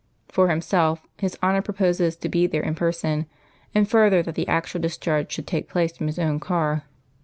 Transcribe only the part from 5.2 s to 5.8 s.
should take